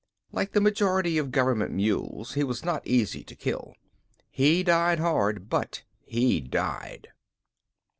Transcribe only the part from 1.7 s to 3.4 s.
mules he was not easy to